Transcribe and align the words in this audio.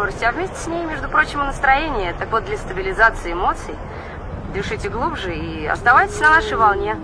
скорости, 0.00 0.24
а 0.24 0.32
вместе 0.32 0.56
с 0.56 0.66
ней, 0.66 0.82
между 0.86 1.10
прочим, 1.10 1.42
и 1.42 1.44
настроение. 1.44 2.14
Так 2.18 2.30
вот, 2.32 2.46
для 2.46 2.56
стабилизации 2.56 3.32
эмоций 3.32 3.74
дышите 4.54 4.88
глубже 4.88 5.36
и 5.36 5.66
оставайтесь 5.66 6.18
на 6.20 6.30
нашей 6.30 6.56
волне. 6.56 6.96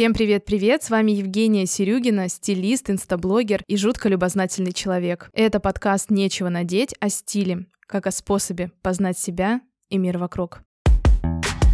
Всем 0.00 0.14
привет-привет! 0.14 0.82
С 0.82 0.88
вами 0.88 1.12
Евгения 1.12 1.66
Серюгина, 1.66 2.30
стилист, 2.30 2.88
инстаблогер 2.88 3.62
и 3.66 3.76
жутко 3.76 4.08
любознательный 4.08 4.72
человек. 4.72 5.28
Это 5.34 5.60
подкаст 5.60 6.10
«Нечего 6.10 6.48
надеть» 6.48 6.94
о 7.00 7.10
стиле, 7.10 7.66
как 7.86 8.06
о 8.06 8.10
способе 8.10 8.72
познать 8.80 9.18
себя 9.18 9.60
и 9.90 9.98
мир 9.98 10.16
вокруг. 10.16 10.62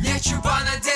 Нечего 0.00 0.42
надеть! 0.64 0.95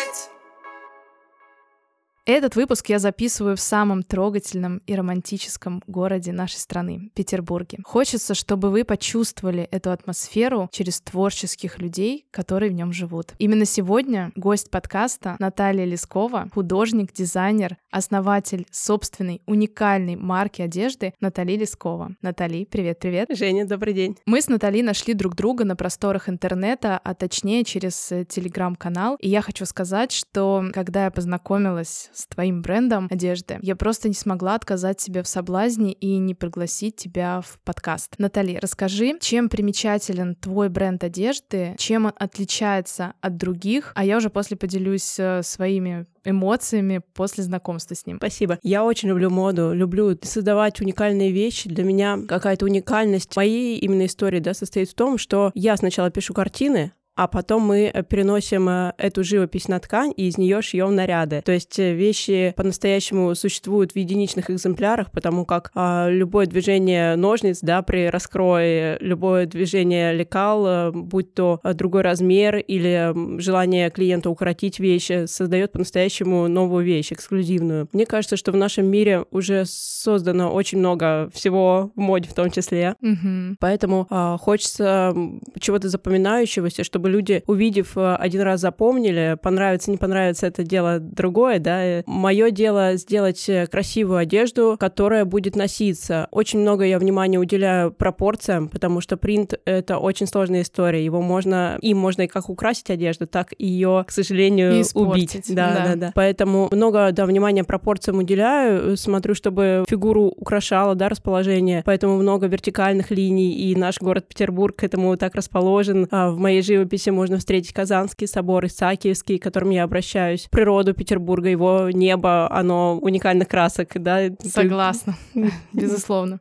Этот 2.33 2.55
выпуск 2.55 2.89
я 2.89 3.01
записываю 3.01 3.57
в 3.57 3.61
самом 3.61 4.05
трогательном 4.05 4.81
и 4.87 4.95
романтическом 4.95 5.83
городе 5.89 6.31
нашей 6.31 6.59
страны— 6.59 7.11
Петербурге. 7.17 7.79
Хочется, 7.83 8.35
чтобы 8.35 8.71
вы 8.71 8.85
почувствовали 8.85 9.65
эту 9.65 9.91
атмосферу 9.91 10.69
через 10.71 11.01
творческих 11.01 11.81
людей, 11.81 12.29
которые 12.31 12.71
в 12.71 12.75
нем 12.75 12.93
живут. 12.93 13.35
Именно 13.39 13.65
сегодня 13.65 14.31
гость 14.37 14.71
подкаста 14.71 15.35
Наталья 15.41 15.85
Лескова, 15.85 16.49
художник, 16.55 17.13
дизайнер, 17.13 17.77
основатель 17.91 18.65
собственной 18.71 19.43
уникальной 19.47 20.15
марки 20.15 20.63
одежды 20.63 21.15
Натали 21.19 21.57
Лескова. 21.57 22.15
Натали, 22.23 22.65
привет-привет. 22.65 23.31
Женя, 23.33 23.67
добрый 23.67 23.93
день. 23.93 24.17
Мы 24.27 24.41
с 24.41 24.47
Натали 24.47 24.83
нашли 24.83 25.15
друг 25.15 25.35
друга 25.35 25.65
на 25.65 25.75
просторах 25.75 26.29
интернета, 26.29 27.01
а 27.03 27.15
точнее 27.15 27.65
через 27.65 28.13
э, 28.13 28.25
телеграм-канал. 28.25 29.17
И 29.17 29.29
я 29.29 29.43
хочу 29.43 29.67
сказать, 29.67 30.13
что 30.13 30.65
когда 30.73 31.07
я 31.07 31.11
познакомилась 31.11 32.09
с 32.21 32.27
твоим 32.27 32.63
брендом 32.63 33.09
одежды, 33.11 33.59
я 33.63 33.77
просто 33.77 34.09
не 34.09 34.15
смогла 34.15 34.55
отказать 34.55 35.01
себе 35.01 35.23
в 35.23 35.29
соблазне 35.29 35.93
и 35.93 36.19
не 36.19 36.35
пригласить 36.35 36.97
тебя 36.97 37.41
в 37.41 37.59
подкаст. 37.65 38.15
Натали, 38.19 38.59
расскажи, 38.61 39.19
чем 39.21 39.49
примечателен 39.49 40.35
твой 40.37 40.69
бренд 40.69 41.03
одежды, 41.05 41.75
чем 41.79 42.07
он 42.07 42.13
отличается 42.17 43.15
от 43.21 43.37
других, 43.37 43.93
а 43.95 44.05
я 44.05 44.17
уже 44.17 44.31
после 44.31 44.57
поделюсь 44.57 45.19
э, 45.19 45.43
своими 45.43 46.07
эмоциями 46.25 47.01
после 47.15 47.45
знакомства 47.45 47.95
с 47.95 48.07
ним. 48.07 48.19
Спасибо. 48.19 48.59
Я 48.63 48.85
очень 48.85 49.09
люблю 49.09 49.31
моду, 49.31 49.73
люблю 49.73 50.19
создавать 50.23 50.81
уникальные 50.81 51.33
вещи. 51.33 51.69
Для 51.69 51.85
меня 51.85 52.19
какая-то 52.29 52.67
уникальность 52.67 53.35
моей 53.37 53.79
именно 53.79 54.07
истории 54.07 54.41
да, 54.41 54.55
состоит 54.55 54.91
в 54.91 54.95
том, 54.95 55.19
что 55.19 55.51
я 55.55 55.77
сначала 55.77 56.11
пишу 56.11 56.35
картины, 56.35 56.93
а 57.17 57.27
потом 57.27 57.63
мы 57.63 57.91
э, 57.93 58.03
переносим 58.03 58.69
э, 58.69 58.93
эту 58.97 59.23
живопись 59.25 59.69
на 59.69 59.79
ткань 59.79 60.13
и 60.17 60.29
из 60.29 60.39
нее 60.39 60.63
шьем 60.63 60.95
наряды. 60.95 61.43
То 61.45 61.53
есть 61.53 61.79
э, 61.79 61.93
вещи 61.93 62.55
по-настоящему 62.57 63.35
существуют 63.35 63.93
в 63.93 63.97
единичных 63.97 64.51
экземплярах, 64.51 65.11
потому 65.11 65.45
как 65.45 65.71
а, 65.75 66.09
любое 66.09 66.47
движение 66.47 67.17
ножниц, 67.17 67.59
да, 67.61 67.83
при 67.83 68.09
раскрое, 68.09 68.97
любое 69.01 69.47
движение 69.47 70.15
лекал, 70.15 70.93
будь 70.93 71.35
то 71.35 71.61
другой 71.75 72.03
размер 72.03 72.57
или 72.57 73.13
желание 73.39 73.91
клиента 73.91 74.31
укоротить 74.31 74.79
вещи, 74.79 75.27
создает 75.27 75.73
по-настоящему 75.73 76.49
новую 76.49 76.85
вещь, 76.85 77.13
эксклюзивную. 77.13 77.89
Мне 77.93 78.07
кажется, 78.07 78.37
что 78.37 78.53
в 78.53 78.57
нашем 78.57 78.87
мире 78.87 79.25
уже 79.31 79.65
создано 79.67 80.53
очень 80.53 80.79
много 80.79 81.29
всего 81.35 81.93
в 81.95 82.01
моде 82.01 82.29
в 82.29 82.35
том 82.35 82.51
числе, 82.51 82.97
mm-hmm. 83.03 83.57
поэтому 83.61 84.07
а, 84.11 84.39
хочется 84.39 85.15
чего-то 85.59 85.89
запоминающегося, 85.89 86.85
чтобы 86.85 87.10
люди, 87.11 87.43
увидев 87.47 87.97
э, 87.97 88.15
один 88.15 88.43
раз, 88.43 88.61
запомнили, 88.61 89.37
понравится, 89.43 89.91
не 89.91 89.97
понравится, 89.97 90.47
это 90.47 90.63
дело 90.63 90.99
другое, 90.99 91.59
да. 91.59 92.03
Мое 92.07 92.51
дело 92.51 92.97
сделать 92.97 93.49
э, 93.49 93.67
красивую 93.67 94.19
одежду, 94.19 94.77
которая 94.79 95.25
будет 95.25 95.57
носиться. 95.57 96.29
Очень 96.31 96.61
много 96.61 96.85
я 96.85 96.99
внимания 96.99 97.39
уделяю 97.39 97.91
пропорциям, 97.91 98.69
потому 98.69 99.01
что 99.01 99.17
принт— 99.17 99.55
это 99.65 99.99
очень 99.99 100.27
сложная 100.27 100.63
история. 100.63 101.05
Его 101.05 101.21
можно, 101.23 101.79
им 101.81 101.99
можно 101.99 102.23
и 102.23 102.27
как 102.27 102.49
украсить 102.49 102.91
одежду, 102.91 103.27
так 103.27 103.53
и 103.59 103.67
ее, 103.67 104.05
к 104.07 104.11
сожалению, 104.11 104.85
убить. 104.95 105.43
Да, 105.49 105.75
да, 105.75 105.85
да, 105.85 105.97
да. 105.97 106.13
Поэтому 106.15 106.69
много, 106.73 107.11
да, 107.13 107.27
внимания 107.27 107.65
пропорциям 107.65 108.19
уделяю, 108.19 108.97
смотрю, 108.97 109.35
чтобы 109.35 109.85
фигуру 109.89 110.33
украшала, 110.37 110.95
да, 110.95 111.09
расположение. 111.09 111.83
Поэтому 111.85 112.17
много 112.17 112.47
вертикальных 112.47 113.11
линий, 113.11 113.53
и 113.53 113.75
наш 113.75 114.01
город 114.01 114.27
Петербург 114.29 114.77
к 114.77 114.85
этому 114.85 115.17
так 115.17 115.35
расположен. 115.35 116.07
А 116.11 116.31
в 116.31 116.39
моей 116.39 116.63
живописи 116.63 116.90
живописи 116.91 117.11
можно 117.11 117.39
встретить 117.39 117.73
Казанский 117.73 118.27
собор, 118.27 118.67
Исаакиевский, 118.67 119.39
к 119.39 119.43
которым 119.43 119.71
я 119.71 119.85
обращаюсь, 119.85 120.49
природу 120.51 120.95
Петербурга, 120.95 121.49
его 121.49 121.91
небо, 121.91 122.51
оно 122.51 122.99
уникальных 122.99 123.49
красок, 123.49 123.91
да. 123.95 124.31
Согласна, 124.45 125.15
безусловно. 125.73 126.41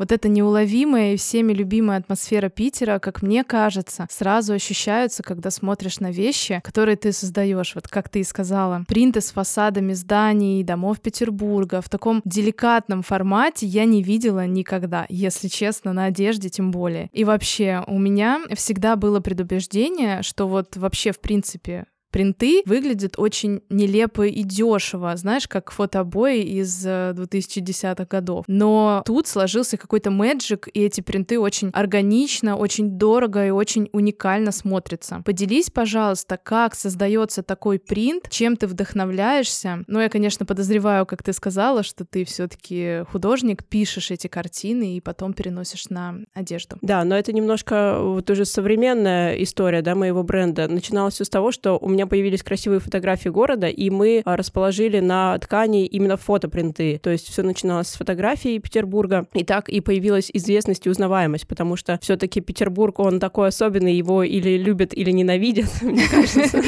Вот 0.00 0.12
эта 0.12 0.30
неуловимая 0.30 1.12
и 1.12 1.16
всеми 1.18 1.52
любимая 1.52 1.98
атмосфера 1.98 2.48
Питера, 2.48 2.98
как 2.98 3.20
мне 3.20 3.44
кажется, 3.44 4.06
сразу 4.08 4.54
ощущаются, 4.54 5.22
когда 5.22 5.50
смотришь 5.50 6.00
на 6.00 6.10
вещи, 6.10 6.62
которые 6.64 6.96
ты 6.96 7.12
создаешь. 7.12 7.74
Вот 7.74 7.86
как 7.86 8.08
ты 8.08 8.20
и 8.20 8.24
сказала, 8.24 8.86
принты 8.88 9.20
с 9.20 9.30
фасадами 9.30 9.92
зданий, 9.92 10.62
домов 10.62 11.02
Петербурга 11.02 11.82
в 11.82 11.90
таком 11.90 12.22
деликатном 12.24 13.02
формате 13.02 13.66
я 13.66 13.84
не 13.84 14.02
видела 14.02 14.46
никогда, 14.46 15.04
если 15.10 15.48
честно, 15.48 15.92
на 15.92 16.06
одежде 16.06 16.48
тем 16.48 16.70
более. 16.70 17.10
И 17.12 17.24
вообще, 17.24 17.84
у 17.86 17.98
меня 17.98 18.40
всегда 18.54 18.96
было 18.96 19.20
предубеждение, 19.20 20.22
что 20.22 20.48
вот 20.48 20.78
вообще, 20.78 21.12
в 21.12 21.20
принципе, 21.20 21.84
принты 22.10 22.62
выглядят 22.66 23.14
очень 23.18 23.62
нелепо 23.68 24.26
и 24.26 24.42
дешево, 24.42 25.16
знаешь, 25.16 25.48
как 25.48 25.70
фотообои 25.70 26.42
из 26.42 26.86
2010-х 26.86 28.02
э, 28.02 28.06
годов. 28.06 28.44
Но 28.48 29.02
тут 29.06 29.26
сложился 29.26 29.76
какой-то 29.76 30.10
мэджик, 30.10 30.68
и 30.72 30.80
эти 30.80 31.00
принты 31.00 31.38
очень 31.38 31.70
органично, 31.70 32.56
очень 32.56 32.90
дорого 32.90 33.46
и 33.46 33.50
очень 33.50 33.88
уникально 33.92 34.52
смотрятся. 34.52 35.22
Поделись, 35.24 35.70
пожалуйста, 35.70 36.38
как 36.42 36.74
создается 36.74 37.42
такой 37.42 37.78
принт, 37.78 38.28
чем 38.30 38.56
ты 38.56 38.66
вдохновляешься. 38.66 39.84
Ну, 39.86 40.00
я, 40.00 40.08
конечно, 40.08 40.46
подозреваю, 40.46 41.06
как 41.06 41.22
ты 41.22 41.32
сказала, 41.32 41.82
что 41.82 42.04
ты 42.04 42.24
все-таки 42.24 43.04
художник, 43.10 43.64
пишешь 43.64 44.10
эти 44.10 44.26
картины 44.26 44.96
и 44.96 45.00
потом 45.00 45.32
переносишь 45.32 45.88
на 45.88 46.16
одежду. 46.34 46.76
Да, 46.82 47.04
но 47.04 47.16
это 47.16 47.32
немножко 47.32 47.98
вот 48.00 48.28
уже 48.30 48.44
современная 48.44 49.34
история, 49.42 49.82
да, 49.82 49.94
моего 49.94 50.22
бренда. 50.22 50.68
Начиналось 50.68 51.14
все 51.14 51.24
с 51.24 51.28
того, 51.28 51.52
что 51.52 51.78
у 51.78 51.88
меня 51.88 51.99
меня 52.00 52.06
появились 52.06 52.42
красивые 52.42 52.80
фотографии 52.80 53.28
города, 53.28 53.66
и 53.66 53.90
мы 53.90 54.22
а, 54.24 54.36
расположили 54.36 55.00
на 55.00 55.38
ткани 55.38 55.84
именно 55.84 56.16
фотопринты. 56.16 56.98
То 57.02 57.10
есть 57.10 57.28
все 57.28 57.42
начиналось 57.42 57.88
с 57.88 57.94
фотографий 57.94 58.58
Петербурга, 58.58 59.26
и 59.34 59.44
так 59.44 59.68
и 59.68 59.80
появилась 59.80 60.30
известность 60.32 60.86
и 60.86 60.90
узнаваемость, 60.90 61.46
потому 61.46 61.76
что 61.76 61.98
все-таки 62.00 62.40
Петербург, 62.40 62.98
он 63.00 63.20
такой 63.20 63.48
особенный, 63.48 63.94
его 63.94 64.22
или 64.22 64.56
любят, 64.56 64.94
или 64.94 65.10
ненавидят, 65.10 65.68
мне 65.82 66.04
кажется. 66.10 66.62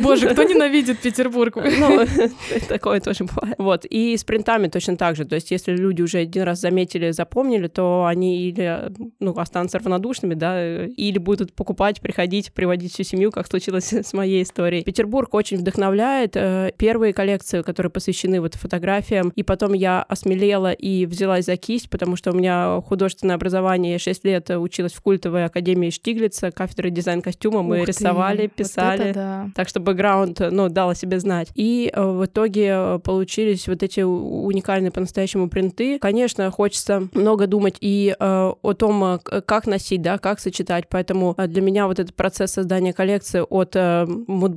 Боже, 0.00 0.28
кто 0.28 0.44
ненавидит 0.44 1.00
Петербург? 1.00 1.56
Ну, 1.78 2.04
такое 2.68 3.00
тоже 3.00 3.24
бывает. 3.24 3.54
Вот, 3.58 3.84
и 3.84 4.16
с 4.16 4.24
принтами 4.24 4.68
точно 4.68 4.96
так 4.96 5.16
же. 5.16 5.24
То 5.24 5.36
есть 5.36 5.50
если 5.50 5.76
люди 5.76 6.02
уже 6.02 6.18
один 6.18 6.42
раз 6.42 6.60
заметили, 6.60 7.12
запомнили, 7.12 7.68
то 7.68 8.04
они 8.04 8.48
или 8.48 8.90
ну, 9.20 9.32
останутся 9.32 9.78
равнодушными, 9.78 10.34
да, 10.34 10.86
или 10.86 11.18
будут 11.18 11.52
покупать, 11.52 12.00
приходить, 12.00 12.52
приводить 12.52 12.92
всю 12.92 13.04
семью, 13.04 13.30
как 13.30 13.46
случилось 13.46 13.92
с 13.92 14.12
моей 14.12 14.42
историей 14.42 14.67
историй. 14.68 14.84
Петербург 14.84 15.34
очень 15.34 15.58
вдохновляет. 15.58 16.36
Э, 16.36 16.70
первые 16.76 17.12
коллекции, 17.12 17.62
которые 17.62 17.90
посвящены 17.90 18.40
вот 18.40 18.54
фотографиям, 18.54 19.32
и 19.34 19.42
потом 19.42 19.72
я 19.72 20.02
осмелела 20.02 20.72
и 20.72 21.06
взялась 21.06 21.46
за 21.46 21.56
кисть, 21.56 21.90
потому 21.90 22.16
что 22.16 22.32
у 22.32 22.34
меня 22.34 22.80
художественное 22.86 23.36
образование, 23.36 23.92
я 23.92 23.98
6 23.98 24.24
лет 24.24 24.50
училась 24.50 24.92
в 24.92 25.00
культовой 25.00 25.44
академии 25.44 25.90
Штиглица, 25.90 26.50
кафедры 26.50 26.90
дизайн-костюма, 26.90 27.62
мы 27.62 27.80
Ух 27.80 27.88
рисовали, 27.88 28.42
ты, 28.42 28.48
писали, 28.48 29.06
вот 29.06 29.14
да. 29.14 29.50
так 29.54 29.68
что 29.68 29.80
бэкграунд, 29.80 30.40
ну, 30.50 30.68
дал 30.68 30.90
о 30.90 30.94
себе 30.94 31.18
знать. 31.20 31.48
И 31.54 31.90
э, 31.92 32.02
в 32.02 32.24
итоге 32.24 33.00
получились 33.04 33.68
вот 33.68 33.82
эти 33.82 34.00
уникальные 34.00 34.90
по-настоящему 34.90 35.48
принты. 35.48 35.98
Конечно, 35.98 36.50
хочется 36.50 37.08
много 37.12 37.46
думать 37.46 37.76
и 37.80 38.14
э, 38.18 38.52
о 38.62 38.72
том, 38.74 39.20
как 39.22 39.66
носить, 39.66 40.02
да, 40.02 40.18
как 40.18 40.40
сочетать, 40.40 40.88
поэтому 40.88 41.34
для 41.36 41.62
меня 41.62 41.86
вот 41.86 41.98
этот 41.98 42.14
процесс 42.14 42.52
создания 42.52 42.92
коллекции 42.92 43.44
от 43.48 43.76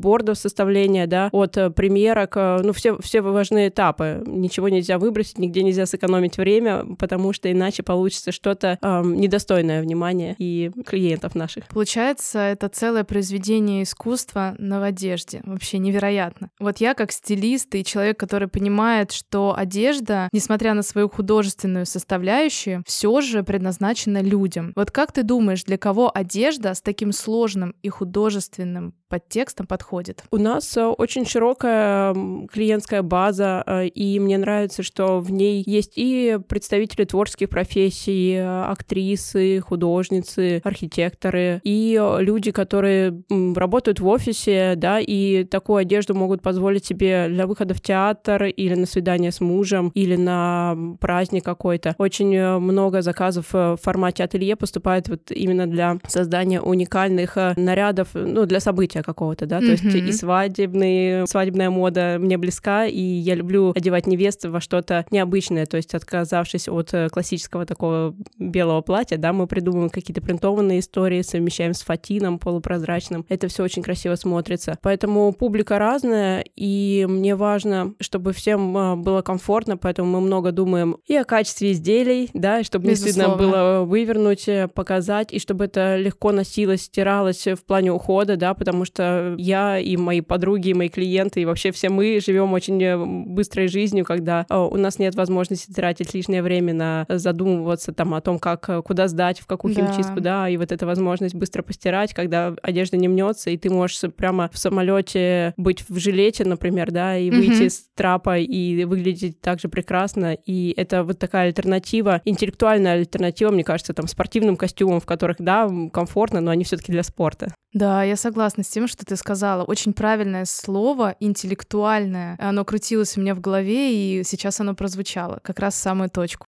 модбордов 0.02 0.38
составления, 0.38 1.08
да, 1.08 1.30
от 1.32 1.58
э, 1.58 1.70
примерок, 1.70 2.36
э, 2.36 2.60
ну, 2.64 2.74
все, 2.74 2.98
все 3.02 3.22
важные 3.22 3.70
этапы. 3.70 4.24
Ничего 4.26 4.70
нельзя 4.70 4.98
выбросить, 4.98 5.38
нигде 5.38 5.64
нельзя 5.64 5.86
сэкономить 5.86 6.38
время, 6.38 6.86
потому 6.98 7.34
что 7.34 7.52
иначе 7.52 7.84
получится 7.84 8.32
что-то 8.32 8.80
э, 8.82 9.02
недостойное 9.04 9.82
внимания 9.82 10.36
и 10.40 10.72
клиентов 10.86 11.36
наших. 11.36 11.68
Получается, 11.68 12.40
это 12.40 12.68
целое 12.68 13.04
произведение 13.04 13.84
искусства 13.84 14.56
на 14.58 14.84
одежде. 14.84 15.42
Вообще 15.44 15.78
невероятно. 15.78 16.50
Вот 16.60 16.78
я 16.78 16.94
как 16.94 17.12
стилист 17.12 17.76
и 17.76 17.86
человек, 17.86 18.20
который 18.20 18.48
понимает, 18.48 19.12
что 19.12 19.54
одежда, 19.56 20.30
несмотря 20.34 20.74
на 20.74 20.82
свою 20.82 21.10
художественную 21.10 21.86
составляющую, 21.86 22.84
все 22.88 23.22
же 23.22 23.44
предназначена 23.44 24.22
людям. 24.22 24.74
Вот 24.76 24.90
как 24.90 25.12
ты 25.12 25.24
думаешь, 25.24 25.64
для 25.64 25.78
кого 25.78 26.12
одежда 26.14 26.74
с 26.74 26.82
таким 26.82 27.12
сложным 27.12 27.76
и 27.84 27.90
художественным 27.90 28.94
подтекстом 29.08 29.68
подходит? 29.68 29.91
У 30.32 30.38
нас 30.38 30.78
э, 30.78 30.86
очень 30.86 31.26
широкая 31.26 32.16
клиентская 32.52 33.02
база, 33.02 33.64
э, 33.66 33.88
и 33.88 34.20
мне 34.20 34.38
нравится, 34.38 34.84
что 34.84 35.20
в 35.20 35.32
ней 35.32 35.62
есть 35.66 35.94
и 35.96 36.40
представители 36.48 37.04
творческих 37.04 37.50
профессий, 37.50 38.36
э, 38.36 38.64
актрисы, 38.64 39.60
художницы, 39.60 40.62
архитекторы, 40.64 41.60
и 41.64 42.02
люди, 42.20 42.52
которые 42.52 43.22
работают 43.30 44.00
в 44.00 44.08
офисе, 44.08 44.76
да, 44.78 45.00
и 45.00 45.44
такую 45.44 45.78
одежду 45.78 46.16
могут 46.16 46.42
позволить 46.42 46.86
себе 46.86 47.28
для 47.28 47.46
выхода 47.46 47.74
в 47.74 47.82
театр 47.82 48.46
или 48.46 48.76
на 48.76 48.86
свидание 48.86 49.32
с 49.32 49.42
мужем, 49.42 49.92
или 49.94 50.16
на 50.16 50.78
праздник 51.00 51.44
какой-то. 51.44 51.96
Очень 51.98 52.58
много 52.60 53.02
заказов 53.02 53.52
в 53.52 53.78
формате 53.82 54.24
ателье 54.24 54.56
поступает 54.56 55.10
вот 55.10 55.32
именно 55.32 55.68
для 55.68 55.98
создания 56.08 56.62
уникальных 56.62 57.36
нарядов, 57.36 58.10
ну, 58.14 58.46
для 58.46 58.60
события 58.60 59.04
какого-то, 59.04 59.46
да, 59.46 59.60
то 59.60 59.66
mm-hmm. 59.66 59.81
Есть 59.90 60.10
и 60.10 60.12
свадебные, 60.12 61.26
свадебная 61.28 61.70
мода 61.70 62.18
мне 62.20 62.38
близка, 62.38 62.86
и 62.86 63.02
я 63.02 63.36
люблю 63.36 63.72
одевать 63.76 64.08
невест 64.08 64.46
во 64.46 64.62
что-то 64.62 65.06
необычное, 65.12 65.66
то 65.66 65.78
есть 65.78 65.94
отказавшись 65.94 66.68
от 66.68 66.94
э, 66.94 67.10
классического 67.10 67.66
такого 67.66 68.16
белого 68.38 68.82
платья, 68.82 69.18
да, 69.18 69.34
мы 69.34 69.48
придумываем 69.48 69.90
какие-то 69.90 70.22
принтованные 70.22 70.80
истории, 70.80 71.22
совмещаем 71.22 71.74
с 71.74 71.82
фатином 71.82 72.40
полупрозрачным, 72.40 73.26
это 73.30 73.48
все 73.48 73.64
очень 73.64 73.84
красиво 73.84 74.16
смотрится. 74.16 74.78
Поэтому 74.82 75.34
публика 75.34 75.80
разная, 75.80 76.46
и 76.56 77.06
мне 77.10 77.36
важно, 77.36 77.94
чтобы 78.00 78.34
всем 78.34 78.78
э, 78.78 78.96
было 78.96 79.22
комфортно, 79.22 79.78
поэтому 79.78 80.12
мы 80.12 80.22
много 80.22 80.52
думаем 80.52 80.98
и 81.08 81.16
о 81.16 81.24
качестве 81.24 81.72
изделий, 81.72 82.30
да, 82.34 82.64
чтобы 82.64 82.88
не 82.88 82.96
стыдно 82.96 83.36
было 83.36 83.84
вывернуть, 83.84 84.48
э, 84.48 84.68
показать, 84.68 85.34
и 85.34 85.40
чтобы 85.40 85.66
это 85.66 85.98
легко 85.98 86.32
носилось, 86.32 86.84
стиралось 86.84 87.48
в 87.48 87.66
плане 87.66 87.92
ухода, 87.92 88.38
да, 88.38 88.54
потому 88.54 88.86
что 88.86 88.92
что 88.92 89.36
я 89.72 89.80
и 89.80 89.98
мои 89.98 90.22
подруги, 90.22 90.70
и 90.70 90.74
мои 90.74 90.90
клиенты, 90.90 91.42
и 91.42 91.46
вообще 91.46 91.72
все 91.72 91.90
мы 91.90 92.20
живем 92.20 92.54
очень 92.54 92.82
э, 92.84 92.98
быстрой 92.98 93.68
жизнью, 93.68 94.06
когда 94.06 94.46
э, 94.50 94.56
у 94.56 94.78
нас 94.78 95.00
нет 95.00 95.16
возможности 95.16 95.72
тратить 95.72 96.14
лишнее 96.14 96.42
время 96.42 96.74
на 96.74 97.06
задумываться 97.10 97.94
там 97.94 98.14
о 98.14 98.22
том, 98.22 98.40
как, 98.40 98.70
э, 98.70 98.82
куда 98.82 99.08
сдать, 99.08 99.40
в 99.40 99.48
какую 99.48 99.74
да. 99.74 99.82
химчистку, 99.82 100.20
да, 100.22 100.50
и 100.50 100.58
вот 100.58 100.72
эта 100.72 100.86
возможность 100.86 101.36
быстро 101.36 101.64
постирать, 101.64 102.14
когда 102.14 102.56
одежда 102.62 102.98
не 102.98 103.08
мнется, 103.08 103.50
и 103.50 103.58
ты 103.58 103.70
можешь 103.70 104.02
прямо 104.16 104.50
в 104.52 104.58
самолете 104.58 105.54
быть 105.58 105.84
в 105.88 105.98
жилете, 105.98 106.46
например, 106.46 106.92
да, 106.92 107.18
и 107.18 107.30
выйти 107.30 107.64
mm-hmm. 107.64 107.70
с 107.70 107.86
трапа 107.96 108.38
и 108.38 108.84
выглядеть 108.86 109.42
так 109.42 109.60
же 109.60 109.70
прекрасно, 109.70 110.34
и 110.34 110.74
это 110.78 111.04
вот 111.04 111.20
такая 111.20 111.48
альтернатива, 111.48 112.22
интеллектуальная 112.26 112.94
альтернатива, 112.94 113.52
мне 113.52 113.64
кажется, 113.64 113.94
там 113.94 114.08
спортивным 114.08 114.58
костюмам, 114.58 115.00
в 115.00 115.06
которых, 115.06 115.38
да, 115.40 115.70
комфортно, 115.94 116.42
но 116.42 116.52
они 116.52 116.64
все-таки 116.64 116.92
для 116.92 117.04
спорта. 117.04 117.54
Да, 117.74 118.04
я 118.04 118.18
согласна 118.18 118.64
с 118.64 118.68
тем, 118.68 118.88
что 118.88 119.06
ты 119.06 119.16
сказала. 119.16 119.64
Очень 119.64 119.94
правильное 119.94 120.46
слово, 120.46 121.16
интеллектуальное. 121.20 122.36
Оно 122.40 122.66
крутилось 122.66 123.18
у 123.18 123.22
меня 123.22 123.34
в 123.34 123.40
голове, 123.40 123.94
и 123.94 124.24
сейчас 124.24 124.60
оно 124.60 124.76
прозвучало, 124.76 125.40
как 125.42 125.60
раз 125.60 125.76
в 125.76 125.78
самую 125.78 126.10
точку. 126.10 126.48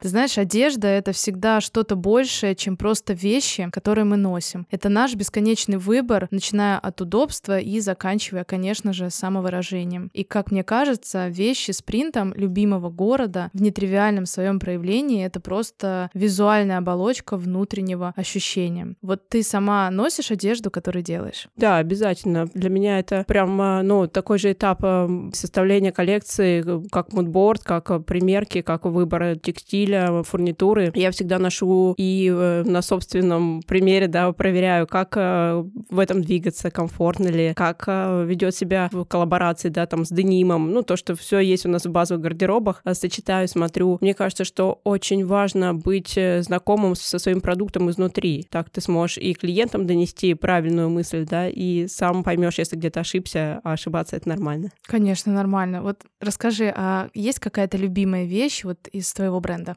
Ты 0.00 0.08
знаешь, 0.08 0.38
одежда— 0.38 0.88
это 0.88 1.12
всегда 1.12 1.60
что-то 1.60 1.94
большее, 1.94 2.54
чем 2.54 2.78
просто 2.78 3.12
вещи, 3.12 3.68
которые 3.70 4.06
мы 4.06 4.16
носим. 4.16 4.66
Это 4.70 4.88
наш 4.88 5.14
бесконечный 5.14 5.76
выбор, 5.76 6.26
начиная 6.30 6.78
от 6.78 7.02
удобства 7.02 7.58
и 7.58 7.80
заканчивая, 7.80 8.44
конечно 8.44 8.94
же, 8.94 9.10
самовыражением. 9.10 10.10
И, 10.14 10.24
как 10.24 10.52
мне 10.52 10.64
кажется, 10.64 11.28
вещи 11.28 11.72
с 11.72 11.82
принтом 11.82 12.32
любимого 12.34 12.88
города 12.88 13.50
в 13.52 13.60
нетривиальном 13.60 14.24
своем 14.24 14.58
проявлении— 14.58 15.24
это 15.26 15.38
просто 15.38 16.08
визуальная 16.14 16.78
оболочка 16.78 17.36
внутреннего 17.36 18.14
ощущения. 18.16 18.94
Вот 19.02 19.28
ты 19.28 19.42
сама 19.42 19.90
носишь 19.90 20.30
одежду, 20.30 20.70
которую 20.70 21.02
делаешь? 21.02 21.48
Да, 21.56 21.76
обязательно. 21.76 22.46
Для 22.54 22.70
меня 22.70 23.00
это 23.00 23.24
прям, 23.28 23.60
а, 23.60 23.82
ну, 23.82 24.06
такой 24.06 24.38
же 24.38 24.52
этап 24.52 24.78
а, 24.82 25.10
составления 25.34 25.92
коллекции, 25.92 26.64
как 26.90 27.12
мудборд, 27.12 27.62
как 27.64 28.06
примерки, 28.06 28.62
как 28.62 28.86
выбор 28.86 29.38
текстиля, 29.38 29.89
стиля, 29.90 30.22
фурнитуры. 30.22 30.92
Я 30.94 31.10
всегда 31.10 31.38
ношу 31.38 31.94
и 31.96 32.30
э, 32.32 32.62
на 32.64 32.82
собственном 32.82 33.62
примере, 33.66 34.06
да, 34.06 34.32
проверяю, 34.32 34.86
как 34.86 35.16
э, 35.16 35.64
в 35.90 35.98
этом 35.98 36.22
двигаться, 36.22 36.70
комфортно 36.70 37.28
ли, 37.28 37.54
как 37.54 37.84
э, 37.86 38.24
ведет 38.26 38.54
себя 38.54 38.88
в 38.92 39.04
коллаборации, 39.04 39.68
да, 39.68 39.86
там, 39.86 40.04
с 40.04 40.10
денимом, 40.10 40.70
ну, 40.70 40.82
то, 40.82 40.96
что 40.96 41.14
все 41.16 41.40
есть 41.40 41.66
у 41.66 41.68
нас 41.68 41.86
в 41.86 41.90
базовых 41.90 42.22
гардеробах, 42.22 42.82
сочетаю, 42.92 43.48
смотрю. 43.48 43.98
Мне 44.00 44.14
кажется, 44.14 44.44
что 44.44 44.80
очень 44.84 45.26
важно 45.26 45.74
быть 45.74 46.18
знакомым 46.40 46.94
со 46.94 47.18
своим 47.18 47.40
продуктом 47.40 47.90
изнутри. 47.90 48.46
Так 48.48 48.70
ты 48.70 48.80
сможешь 48.80 49.18
и 49.18 49.34
клиентам 49.34 49.86
донести 49.86 50.34
правильную 50.34 50.88
мысль, 50.88 51.26
да, 51.28 51.48
и 51.48 51.86
сам 51.88 52.22
поймешь, 52.22 52.58
если 52.58 52.76
где-то 52.76 53.00
ошибся, 53.00 53.60
а 53.64 53.72
ошибаться 53.72 54.16
это 54.16 54.28
нормально. 54.28 54.70
Конечно, 54.82 55.32
нормально. 55.32 55.82
Вот 55.82 56.04
расскажи, 56.20 56.72
а 56.74 57.08
есть 57.14 57.40
какая-то 57.40 57.76
любимая 57.76 58.24
вещь 58.24 58.64
вот 58.64 58.88
из 58.88 59.12
твоего 59.12 59.40
бренда? 59.40 59.76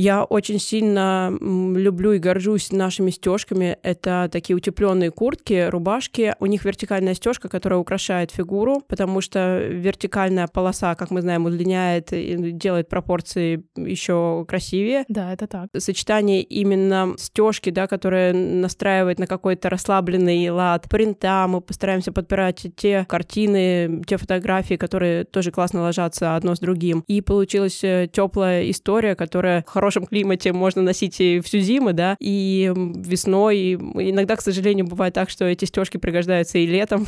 Я 0.00 0.22
очень 0.22 0.60
сильно 0.60 1.36
люблю 1.40 2.12
и 2.12 2.20
горжусь 2.20 2.70
нашими 2.70 3.10
стежками. 3.10 3.78
Это 3.82 4.28
такие 4.30 4.54
утепленные 4.54 5.10
куртки, 5.10 5.68
рубашки. 5.68 6.36
У 6.38 6.46
них 6.46 6.64
вертикальная 6.64 7.14
стежка, 7.14 7.48
которая 7.48 7.80
украшает 7.80 8.30
фигуру, 8.30 8.80
потому 8.86 9.20
что 9.20 9.58
вертикальная 9.58 10.46
полоса, 10.46 10.94
как 10.94 11.10
мы 11.10 11.20
знаем, 11.20 11.46
удлиняет 11.46 12.12
и 12.12 12.52
делает 12.52 12.88
пропорции 12.88 13.64
еще 13.74 14.44
красивее. 14.46 15.04
Да, 15.08 15.32
это 15.32 15.48
так. 15.48 15.68
Сочетание 15.76 16.42
именно 16.42 17.14
стежки, 17.18 17.70
да, 17.70 17.88
которая 17.88 18.32
настраивает 18.32 19.18
на 19.18 19.26
какой-то 19.26 19.68
расслабленный 19.68 20.48
лад 20.50 20.88
принта. 20.88 21.44
Мы 21.48 21.60
постараемся 21.60 22.12
подбирать 22.12 22.64
те 22.76 23.04
картины, 23.08 24.04
те 24.06 24.16
фотографии, 24.16 24.76
которые 24.76 25.24
тоже 25.24 25.50
классно 25.50 25.82
ложатся 25.82 26.36
одно 26.36 26.54
с 26.54 26.60
другим. 26.60 27.02
И 27.08 27.20
получилась 27.20 27.82
э, 27.82 28.08
теплая 28.12 28.70
история, 28.70 29.16
которая 29.16 29.64
хорошо 29.66 29.87
хорошем 29.88 30.06
климате 30.06 30.52
можно 30.52 30.82
носить 30.82 31.18
и 31.18 31.40
всю 31.40 31.60
зиму, 31.60 31.94
да, 31.94 32.14
и 32.20 32.70
весной. 32.74 33.56
И 33.56 33.74
иногда, 33.74 34.36
к 34.36 34.42
сожалению, 34.42 34.86
бывает 34.86 35.14
так, 35.14 35.30
что 35.30 35.46
эти 35.46 35.64
стежки 35.64 35.96
пригождаются 35.96 36.58
и 36.58 36.66
летом. 36.66 37.06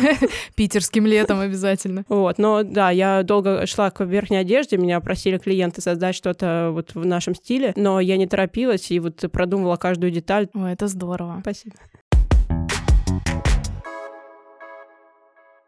Питерским 0.54 1.06
летом 1.06 1.40
обязательно. 1.40 2.04
Вот, 2.08 2.38
но 2.38 2.62
да, 2.62 2.90
я 2.90 3.22
долго 3.22 3.66
шла 3.66 3.90
к 3.90 4.02
верхней 4.04 4.38
одежде, 4.38 4.78
меня 4.78 4.98
просили 5.00 5.36
клиенты 5.36 5.82
создать 5.82 6.14
что-то 6.14 6.70
вот 6.72 6.94
в 6.94 7.04
нашем 7.04 7.34
стиле, 7.34 7.74
но 7.76 8.00
я 8.00 8.16
не 8.16 8.26
торопилась 8.26 8.90
и 8.90 8.98
вот 8.98 9.22
продумывала 9.30 9.76
каждую 9.76 10.10
деталь. 10.10 10.48
Ой, 10.54 10.72
это 10.72 10.88
здорово. 10.88 11.38
Спасибо. 11.42 11.74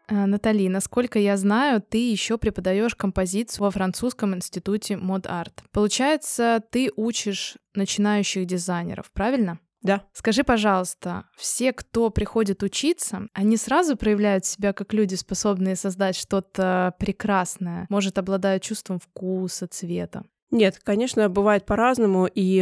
Натали, 0.09 0.67
насколько 0.67 1.19
я 1.19 1.37
знаю, 1.37 1.81
ты 1.81 2.11
еще 2.11 2.37
преподаешь 2.37 2.95
композицию 2.95 3.63
во 3.63 3.71
французском 3.71 4.35
институте 4.35 4.97
мод-арт. 4.97 5.63
Получается, 5.71 6.61
ты 6.71 6.91
учишь 6.95 7.57
начинающих 7.73 8.45
дизайнеров, 8.45 9.11
правильно? 9.11 9.59
Да. 9.81 10.03
Скажи, 10.13 10.43
пожалуйста, 10.43 11.25
все, 11.37 11.71
кто 11.71 12.09
приходит 12.09 12.63
учиться, 12.63 13.27
они 13.33 13.55
сразу 13.55 13.95
проявляют 13.95 14.43
себя 14.43 14.73
как 14.73 14.93
люди, 14.93 15.13
способные 15.13 15.75
создать 15.75 16.15
что-то 16.15 16.95
прекрасное, 16.97 17.85
может, 17.89 18.17
обладают 18.17 18.63
чувством 18.63 18.99
вкуса, 18.99 19.67
цвета? 19.67 20.23
Нет, 20.55 20.79
конечно, 20.81 21.27
бывает 21.27 21.65
по-разному, 21.65 22.29
и 22.33 22.61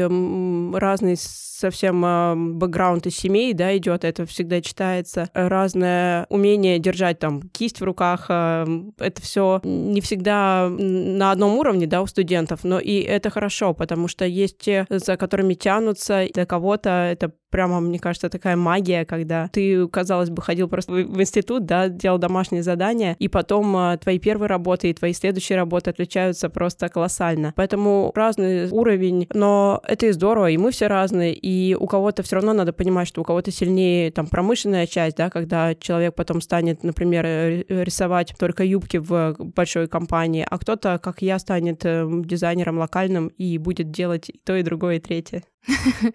разный 0.73 1.15
совсем 1.15 2.03
а, 2.03 2.33
бэкграунд 2.35 3.05
из 3.05 3.15
семей, 3.15 3.53
да, 3.53 3.77
идет, 3.77 4.03
это 4.03 4.25
всегда 4.25 4.61
читается. 4.61 5.29
Разное 5.35 6.25
умение 6.29 6.79
держать 6.79 7.19
там 7.19 7.43
кисть 7.49 7.81
в 7.81 7.83
руках, 7.83 8.25
а, 8.29 8.65
это 8.97 9.21
все 9.21 9.61
не 9.63 10.01
всегда 10.01 10.69
на 10.69 11.29
одном 11.31 11.55
уровне, 11.59 11.85
да, 11.85 12.01
у 12.01 12.07
студентов, 12.07 12.63
но 12.63 12.79
и 12.79 12.99
это 13.01 13.29
хорошо, 13.29 13.75
потому 13.75 14.07
что 14.07 14.25
есть 14.25 14.57
те, 14.57 14.87
за 14.89 15.15
которыми 15.15 15.53
тянутся, 15.53 16.25
для 16.33 16.47
кого-то 16.47 16.89
это 16.89 17.31
прямо, 17.53 17.79
мне 17.79 17.99
кажется, 17.99 18.29
такая 18.29 18.55
магия, 18.55 19.05
когда 19.05 19.47
ты, 19.47 19.87
казалось 19.87 20.31
бы, 20.31 20.41
ходил 20.41 20.67
просто 20.67 20.91
в 20.91 21.21
институт, 21.21 21.67
да, 21.67 21.87
делал 21.87 22.17
домашние 22.17 22.63
задания, 22.63 23.15
и 23.19 23.27
потом 23.27 23.77
а, 23.77 23.97
твои 23.97 24.17
первые 24.17 24.49
работы 24.49 24.89
и 24.89 24.93
твои 24.95 25.13
следующие 25.13 25.59
работы 25.59 25.91
отличаются 25.91 26.49
просто 26.49 26.89
колоссально. 26.89 27.53
Поэтому 27.55 28.11
разный 28.15 28.67
уровень, 28.71 29.27
но 29.35 29.79
это 29.87 30.07
и 30.07 30.11
здорово, 30.13 30.49
и 30.49 30.57
мы 30.57 30.71
все 30.71 30.87
разные, 30.87 31.35
и 31.35 31.75
у 31.75 31.85
кого-то 31.85 32.23
все 32.23 32.37
равно 32.37 32.53
надо 32.53 32.73
понимать, 32.73 33.07
что 33.07 33.21
у 33.21 33.23
кого-то 33.23 33.51
сильнее 33.51 34.09
там 34.09 34.25
промышленная 34.25 34.87
часть, 34.87 35.17
да, 35.17 35.29
когда 35.29 35.75
человек 35.75 36.15
потом 36.15 36.41
станет, 36.41 36.83
например, 36.83 37.23
рисовать 37.69 38.33
только 38.39 38.63
юбки 38.63 38.97
в 38.97 39.35
большой 39.37 39.87
компании, 39.87 40.43
а 40.49 40.57
кто-то, 40.57 40.97
как 40.97 41.21
я, 41.21 41.37
станет 41.37 41.85
эм, 41.85 42.25
дизайнером 42.25 42.79
локальным 42.79 43.27
и 43.27 43.59
будет 43.59 43.91
делать 43.91 44.29
и 44.29 44.39
то, 44.43 44.55
и 44.55 44.63
другое, 44.63 44.95
и 44.95 44.99
третье. 44.99 45.43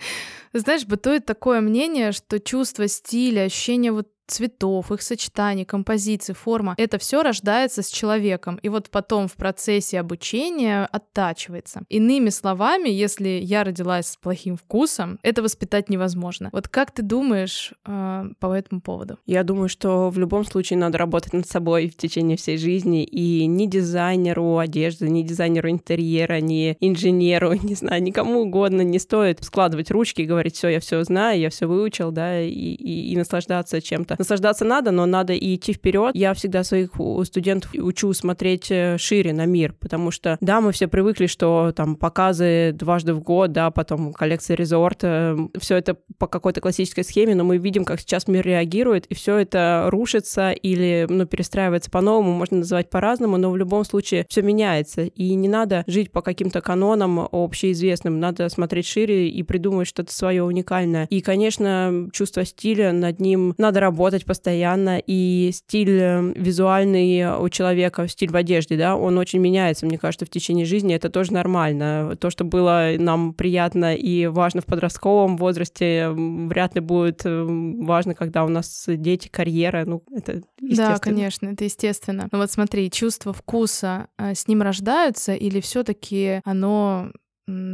Знаешь, 0.53 0.87
бытует 0.87 1.27
такое 1.27 1.61
мнение, 1.61 2.13
что 2.13 2.41
чувство 2.41 2.89
стиля, 2.89 3.43
ощущение 3.43 3.93
вот 3.93 4.09
цветов, 4.29 4.93
их 4.93 5.03
сочетаний, 5.03 5.65
композиций, 5.65 6.35
форма. 6.35 6.75
Это 6.77 6.99
все 6.99 7.23
рождается 7.23 7.83
с 7.83 7.89
человеком. 7.89 8.59
И 8.63 8.69
вот 8.69 8.91
потом 8.91 9.27
в 9.27 9.35
процессе 9.35 9.99
обучения 9.99 10.89
оттачивается. 10.93 11.83
Иными 11.89 12.29
словами, 12.29 12.89
если 12.89 13.29
я 13.29 13.65
родилась 13.65 14.09
с 14.09 14.17
плохим 14.17 14.57
вкусом, 14.57 15.19
это 15.23 15.43
воспитать 15.43 15.89
невозможно. 15.89 16.51
Вот 16.53 16.69
как 16.69 16.93
ты 16.93 17.03
думаешь 17.03 17.73
э, 17.87 18.25
по 18.39 18.53
этому 18.53 18.81
поводу? 18.81 19.19
Я 19.27 19.43
думаю, 19.43 19.69
что 19.69 20.11
в 20.11 20.19
любом 20.19 20.45
случае 20.45 20.79
надо 20.79 20.99
работать 20.99 21.33
над 21.33 21.49
собой 21.49 21.89
в 21.89 21.97
течение 21.97 22.37
всей 22.37 22.59
жизни. 22.59 23.05
И 23.05 23.47
ни 23.47 23.67
дизайнеру 23.67 24.59
одежды, 24.59 25.09
ни 25.09 25.23
дизайнеру 25.23 25.71
интерьера, 25.71 26.41
ни 26.41 26.77
инженеру, 26.81 27.53
не 27.63 27.75
знаю, 27.75 28.03
никому 28.03 28.43
угодно 28.43 28.83
не 28.83 28.99
стоит 28.99 29.43
складывать 29.43 29.91
ручки 29.91 30.23
и 30.23 30.27
говорить, 30.27 30.55
все, 30.55 30.69
я 30.69 30.81
все 30.81 31.03
знаю, 31.05 31.41
я 31.41 31.51
все 31.51 31.67
выучил, 31.67 32.11
да, 32.11 32.41
и, 32.41 32.51
и, 32.51 33.13
и 33.13 33.17
наслаждаться 33.17 33.81
чем-то 33.81 34.18
наслаждаться 34.19 34.65
надо, 34.65 34.91
но 34.91 35.07
надо 35.07 35.33
и 35.33 35.55
идти 35.55 35.73
вперед. 35.73 36.15
Я 36.15 36.35
всегда 36.35 36.65
своих 36.65 36.91
студентов 37.25 37.73
учу 37.75 38.13
смотреть 38.13 38.71
э, 38.71 38.97
шире 38.99 39.33
на 39.33 39.47
мир, 39.47 39.75
потому 39.79 40.11
что, 40.11 40.37
да, 40.41 40.61
мы 40.61 40.73
все 40.73 40.89
привыкли, 40.89 41.27
что 41.27 41.73
там 41.75 41.97
показы 41.97 42.73
дважды 42.73 43.15
в 43.15 43.21
год, 43.21 43.53
да, 43.53 43.71
потом 43.71 44.13
коллекция 44.13 44.57
резорт, 44.57 45.01
э, 45.03 45.37
все 45.59 45.77
это 45.77 45.97
по 46.19 46.27
какой-то 46.27 46.61
классической 46.61 47.05
схеме, 47.05 47.35
но 47.35 47.45
мы 47.45 47.59
видим, 47.59 47.85
как 47.85 48.01
сейчас 48.01 48.29
мир 48.29 48.45
реагирует, 48.45 49.07
и 49.07 49.15
все 49.15 49.37
это 49.37 49.87
рушится 49.89 50.51
или, 50.51 51.07
ну, 51.09 51.27
перестраивается 51.27 51.91
по-новому, 51.91 52.33
можно 52.33 52.59
называть 52.59 52.91
по-разному, 52.91 53.37
но 53.37 53.51
в 53.51 53.57
любом 53.57 53.85
случае 53.85 54.27
все 54.29 54.43
меняется, 54.43 55.03
и 55.03 55.35
не 55.35 55.49
надо 55.49 55.85
жить 55.87 56.11
по 56.11 56.23
каким-то 56.23 56.61
канонам 56.61 57.29
общеизвестным, 57.31 58.21
надо 58.21 58.49
смотреть 58.49 58.87
шире 58.87 59.29
и 59.29 59.43
придумать 59.43 59.89
что-то 59.89 60.13
свое 60.13 60.43
уникальное. 60.43 61.07
И, 61.11 61.21
конечно, 61.21 62.09
чувство 62.13 62.45
стиля, 62.45 62.93
над 62.93 63.21
ним 63.21 63.55
надо 63.59 63.81
работать, 63.81 64.08
работать 64.09 64.25
постоянно, 64.25 65.03
и 65.07 65.51
стиль 65.53 66.01
э, 66.01 66.33
визуальный 66.35 67.39
у 67.39 67.49
человека, 67.51 68.09
стиль 68.09 68.31
в 68.31 68.37
одежде, 68.37 68.77
да, 68.77 68.97
он 68.97 69.19
очень 69.19 69.39
меняется, 69.39 69.85
мне 69.85 69.99
кажется, 69.99 70.25
в 70.25 70.31
течение 70.31 70.65
жизни, 70.65 70.95
это 70.95 71.11
тоже 71.11 71.33
нормально. 71.33 72.17
То, 72.19 72.31
что 72.31 72.45
было 72.45 72.93
нам 72.99 73.35
приятно 73.35 73.95
и 73.95 74.27
важно 74.27 74.63
в 74.63 74.67
подростковом 74.67 75.37
возрасте, 75.37 76.09
вряд 76.09 76.75
ли 76.75 76.81
будет 76.81 77.23
э, 77.25 77.45
важно, 77.45 78.15
когда 78.15 78.45
у 78.45 78.49
нас 78.49 78.85
дети, 78.89 79.29
карьера, 79.29 79.85
ну, 79.85 80.03
это 80.11 80.41
естественно. 80.59 80.95
Да, 80.95 80.99
конечно, 80.99 81.49
это 81.49 81.65
естественно. 81.65 82.29
Но 82.33 82.39
вот 82.39 82.51
смотри, 82.51 82.91
чувство 82.91 83.33
вкуса 83.33 84.09
э, 84.17 84.35
с 84.35 84.49
ним 84.49 84.63
рождаются 84.63 85.35
или 85.35 85.61
все 85.61 85.83
таки 85.85 86.41
оно 86.45 87.13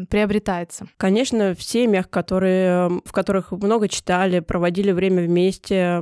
приобретается? 0.09 0.87
Конечно, 0.97 1.54
в 1.54 1.62
семьях, 1.62 2.09
которые, 2.09 3.00
в 3.04 3.12
которых 3.12 3.52
много 3.52 3.88
читали, 3.88 4.40
проводили 4.40 4.93
время 4.93 5.25
вместе, 5.25 6.00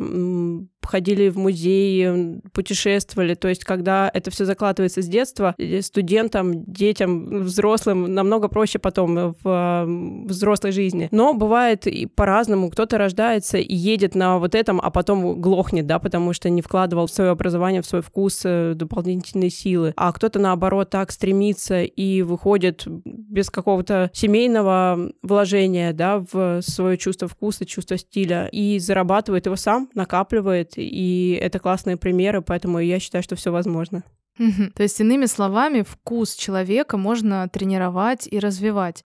ходили 0.84 1.28
в 1.28 1.38
музей, 1.38 2.40
путешествовали. 2.52 3.34
То 3.34 3.48
есть, 3.48 3.64
когда 3.64 4.10
это 4.12 4.30
все 4.30 4.44
закладывается 4.44 5.02
с 5.02 5.06
детства, 5.06 5.54
студентам, 5.80 6.64
детям, 6.64 7.42
взрослым 7.42 8.14
намного 8.14 8.48
проще 8.48 8.78
потом 8.78 9.34
в 9.42 9.86
взрослой 10.26 10.72
жизни. 10.72 11.08
Но 11.10 11.34
бывает 11.34 11.86
и 11.86 12.06
по-разному. 12.06 12.70
Кто-то 12.70 12.98
рождается 12.98 13.58
и 13.58 13.74
едет 13.74 14.14
на 14.14 14.38
вот 14.38 14.54
этом, 14.54 14.80
а 14.80 14.90
потом 14.90 15.40
глохнет, 15.40 15.86
да, 15.86 15.98
потому 15.98 16.32
что 16.32 16.50
не 16.50 16.62
вкладывал 16.62 17.06
в 17.06 17.10
свое 17.10 17.30
образование, 17.30 17.82
в 17.82 17.86
свой 17.86 18.02
вкус 18.02 18.42
э, 18.44 18.74
дополнительные 18.74 19.50
силы. 19.50 19.92
А 19.96 20.12
кто-то, 20.12 20.38
наоборот, 20.38 20.90
так 20.90 21.10
стремится 21.10 21.82
и 21.82 22.22
выходит 22.22 22.84
без 22.86 23.50
какого-то 23.50 24.10
семейного 24.12 25.12
вложения, 25.22 25.92
да, 25.92 26.24
в 26.32 26.60
свое 26.62 26.98
чувство 26.98 27.28
вкуса, 27.28 27.64
чувство 27.64 27.96
стиля 27.96 28.48
и 28.52 28.78
зарабатывает 28.78 29.46
его 29.46 29.56
сам, 29.56 29.88
накапливает, 29.94 30.71
и 30.76 31.38
это 31.40 31.58
классные 31.58 31.96
примеры, 31.96 32.42
поэтому 32.42 32.78
я 32.78 32.98
считаю, 32.98 33.22
что 33.22 33.36
все 33.36 33.50
возможно. 33.50 34.02
То 34.38 34.82
есть, 34.82 35.00
иными 35.00 35.26
словами, 35.26 35.82
вкус 35.82 36.34
человека 36.34 36.96
можно 36.96 37.48
тренировать 37.48 38.26
и 38.30 38.38
развивать. 38.38 39.04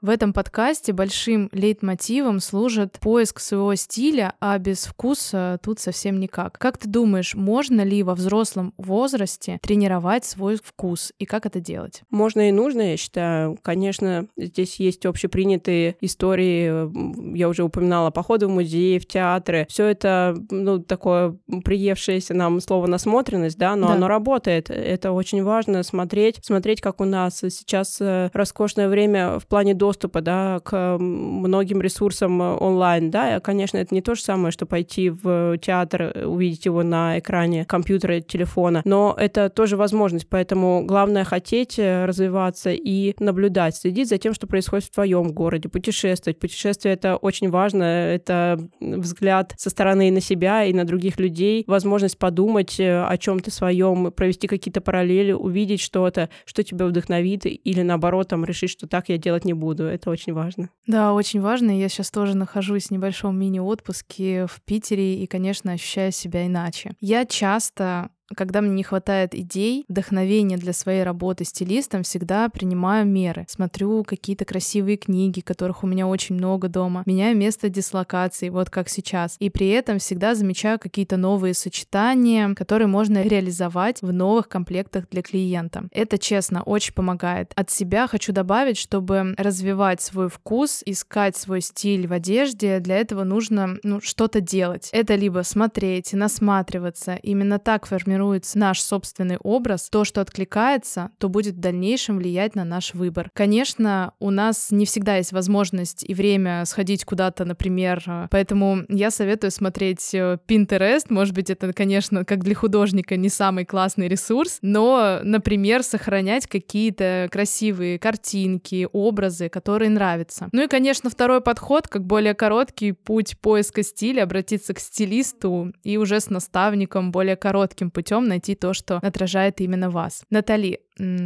В 0.00 0.10
этом 0.10 0.32
подкасте 0.32 0.92
большим 0.92 1.48
лейтмотивом 1.50 2.38
служит 2.38 3.00
поиск 3.00 3.40
своего 3.40 3.74
стиля, 3.74 4.34
а 4.38 4.56
без 4.58 4.84
вкуса 4.84 5.58
тут 5.60 5.80
совсем 5.80 6.20
никак. 6.20 6.56
Как 6.56 6.78
ты 6.78 6.88
думаешь, 6.88 7.34
можно 7.34 7.80
ли 7.80 8.04
во 8.04 8.14
взрослом 8.14 8.74
возрасте 8.76 9.58
тренировать 9.60 10.24
свой 10.24 10.56
вкус 10.62 11.12
и 11.18 11.24
как 11.24 11.46
это 11.46 11.58
делать? 11.58 12.02
Можно 12.10 12.48
и 12.48 12.52
нужно, 12.52 12.92
я 12.92 12.96
считаю. 12.96 13.58
Конечно, 13.60 14.28
здесь 14.36 14.76
есть 14.76 15.04
общепринятые 15.04 15.96
истории. 16.00 17.36
Я 17.36 17.48
уже 17.48 17.64
упоминала 17.64 18.12
походы 18.12 18.46
в 18.46 18.50
музеи, 18.50 18.98
в 18.98 19.06
театры. 19.06 19.66
Все 19.68 19.84
это, 19.86 20.36
ну, 20.52 20.78
такое 20.78 21.36
приевшееся 21.64 22.34
нам 22.34 22.60
слово 22.60 22.86
насмотренность, 22.86 23.58
да, 23.58 23.74
но 23.74 23.88
да. 23.88 23.94
оно 23.94 24.06
работает. 24.06 24.70
Это 24.70 25.10
очень 25.10 25.42
важно 25.42 25.82
смотреть, 25.82 26.38
смотреть, 26.44 26.80
как 26.80 27.00
у 27.00 27.04
нас 27.04 27.38
сейчас 27.38 28.00
э, 28.00 28.30
роскошное 28.32 28.88
время 28.88 29.40
в 29.40 29.46
плане 29.48 29.74
доступа 29.74 29.87
доступа, 29.88 30.20
да, 30.20 30.60
к 30.62 30.98
многим 30.98 31.80
ресурсам 31.80 32.42
э, 32.42 32.56
онлайн, 32.56 33.10
да, 33.10 33.40
конечно, 33.40 33.78
это 33.78 33.94
не 33.94 34.02
то 34.02 34.14
же 34.14 34.20
самое, 34.20 34.52
что 34.52 34.66
пойти 34.66 35.08
в 35.08 35.56
театр, 35.56 36.12
э, 36.14 36.26
увидеть 36.26 36.66
его 36.66 36.82
на 36.82 37.18
экране 37.18 37.64
компьютера, 37.64 38.20
телефона, 38.20 38.82
но 38.84 39.14
это 39.18 39.48
тоже 39.48 39.78
возможность, 39.78 40.28
поэтому 40.28 40.84
главное 40.84 41.24
хотеть 41.24 41.78
э, 41.78 42.04
развиваться 42.04 42.70
и 42.70 43.14
наблюдать, 43.18 43.76
следить 43.76 44.10
за 44.10 44.18
тем, 44.18 44.34
что 44.34 44.46
происходит 44.46 44.84
в 44.84 44.90
твоем 44.90 45.32
городе, 45.32 45.70
путешествовать. 45.70 46.38
Путешествие— 46.38 46.92
это 46.98 47.16
очень 47.16 47.48
важно, 47.48 47.84
это 47.84 48.60
взгляд 48.80 49.54
со 49.56 49.70
стороны 49.70 50.10
на 50.10 50.20
себя 50.20 50.64
и 50.64 50.74
на 50.74 50.84
других 50.84 51.18
людей, 51.18 51.64
возможность 51.66 52.18
подумать 52.18 52.76
о 52.78 53.16
чем-то 53.18 53.50
своем, 53.50 54.12
провести 54.12 54.48
какие-то 54.48 54.82
параллели, 54.82 55.32
увидеть 55.32 55.80
что-то, 55.80 56.28
что 56.44 56.62
тебя 56.62 56.84
вдохновит, 56.84 57.46
или 57.46 57.80
наоборот, 57.80 58.28
там, 58.28 58.44
решить, 58.44 58.70
что 58.70 58.86
так 58.86 59.08
я 59.08 59.16
делать 59.16 59.46
не 59.46 59.54
буду 59.54 59.77
буду. 59.78 59.88
Это 59.88 60.10
очень 60.10 60.32
важно. 60.32 60.70
Да, 60.86 61.12
очень 61.12 61.40
важно. 61.40 61.70
Я 61.70 61.88
сейчас 61.88 62.10
тоже 62.10 62.36
нахожусь 62.36 62.86
в 62.86 62.90
небольшом 62.90 63.38
мини-отпуске 63.38 64.46
в 64.46 64.60
Питере 64.64 65.22
и, 65.22 65.26
конечно, 65.26 65.72
ощущаю 65.72 66.12
себя 66.12 66.46
иначе. 66.46 66.92
Я 67.00 67.24
часто 67.24 68.10
когда 68.36 68.60
мне 68.60 68.70
не 68.70 68.82
хватает 68.82 69.34
идей, 69.34 69.84
вдохновения 69.88 70.56
для 70.56 70.72
своей 70.72 71.02
работы 71.02 71.44
стилистом, 71.44 72.02
всегда 72.02 72.48
принимаю 72.48 73.06
меры. 73.06 73.46
Смотрю 73.48 74.04
какие-то 74.04 74.44
красивые 74.44 74.96
книги, 74.96 75.40
которых 75.40 75.82
у 75.82 75.86
меня 75.86 76.06
очень 76.06 76.34
много 76.34 76.68
дома. 76.68 77.02
Меняю 77.06 77.36
место 77.36 77.68
дислокации, 77.68 78.48
вот 78.50 78.70
как 78.70 78.88
сейчас. 78.88 79.36
И 79.38 79.50
при 79.50 79.68
этом 79.68 79.98
всегда 79.98 80.34
замечаю 80.34 80.78
какие-то 80.78 81.16
новые 81.16 81.54
сочетания, 81.54 82.54
которые 82.54 82.88
можно 82.88 83.22
реализовать 83.22 84.02
в 84.02 84.12
новых 84.12 84.48
комплектах 84.48 85.08
для 85.10 85.22
клиента. 85.22 85.88
Это, 85.92 86.18
честно, 86.18 86.62
очень 86.62 86.94
помогает. 86.94 87.52
От 87.54 87.70
себя 87.70 88.06
хочу 88.06 88.32
добавить, 88.32 88.76
чтобы 88.76 89.34
развивать 89.38 90.00
свой 90.02 90.28
вкус, 90.28 90.82
искать 90.84 91.36
свой 91.36 91.60
стиль 91.60 92.06
в 92.06 92.12
одежде, 92.12 92.80
для 92.80 92.98
этого 92.98 93.24
нужно 93.24 93.78
ну, 93.82 94.00
что-то 94.00 94.40
делать. 94.40 94.90
Это 94.92 95.14
либо 95.14 95.42
смотреть, 95.42 96.12
насматриваться. 96.12 97.14
Именно 97.22 97.58
так 97.58 97.86
формируется 97.86 98.17
формируется 98.18 98.58
наш 98.58 98.80
собственный 98.80 99.36
образ, 99.42 99.88
то, 99.90 100.04
что 100.04 100.20
откликается, 100.20 101.10
то 101.18 101.28
будет 101.28 101.54
в 101.54 101.60
дальнейшем 101.60 102.18
влиять 102.18 102.56
на 102.56 102.64
наш 102.64 102.94
выбор. 102.94 103.30
Конечно, 103.32 104.12
у 104.18 104.30
нас 104.30 104.72
не 104.72 104.86
всегда 104.86 105.16
есть 105.16 105.32
возможность 105.32 106.04
и 106.08 106.14
время 106.14 106.64
сходить 106.64 107.04
куда-то, 107.04 107.44
например, 107.44 108.02
поэтому 108.30 108.80
я 108.88 109.12
советую 109.12 109.52
смотреть 109.52 110.12
э, 110.14 110.38
Pinterest. 110.48 111.06
Может 111.10 111.34
быть, 111.34 111.48
это, 111.48 111.72
конечно, 111.72 112.24
как 112.24 112.42
для 112.42 112.56
художника 112.56 113.16
не 113.16 113.28
самый 113.28 113.64
классный 113.64 114.08
ресурс, 114.08 114.58
но, 114.62 115.20
например, 115.22 115.84
сохранять 115.84 116.48
какие-то 116.48 117.28
красивые 117.30 118.00
картинки, 118.00 118.88
образы, 118.92 119.48
которые 119.48 119.90
нравятся. 119.90 120.48
Ну 120.50 120.64
и, 120.64 120.68
конечно, 120.68 121.08
второй 121.08 121.40
подход, 121.40 121.86
как 121.86 122.04
более 122.04 122.34
короткий 122.34 122.92
путь 122.92 123.38
поиска 123.38 123.84
стиля, 123.84 124.24
обратиться 124.24 124.74
к 124.74 124.80
стилисту 124.80 125.72
и 125.84 125.96
уже 125.98 126.18
с 126.20 126.30
наставником 126.30 127.12
более 127.12 127.36
коротким 127.36 127.90
путем 127.90 128.07
путем 128.08 128.26
найти 128.26 128.54
то, 128.54 128.72
что 128.72 128.96
отражает 128.96 129.60
именно 129.60 129.90
вас. 129.90 130.22
Натали, 130.30 130.80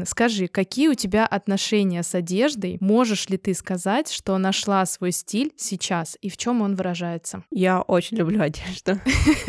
скажи, 0.05 0.49
какие 0.49 0.89
у 0.89 0.95
тебя 0.95 1.27
отношения 1.27 2.03
с 2.03 2.15
одеждой? 2.15 2.77
Можешь 2.81 3.29
ли 3.29 3.39
ты 3.39 3.55
сказать, 3.55 4.11
что 4.11 4.37
нашла 4.39 4.85
свой 4.87 5.13
стиль 5.13 5.53
сейчас 5.57 6.19
и 6.21 6.29
в 6.29 6.37
чем 6.37 6.61
он 6.61 6.75
выражается? 6.75 7.45
Я 7.51 7.81
очень 7.83 8.17
люблю 8.17 8.43
одежду. 8.43 9.01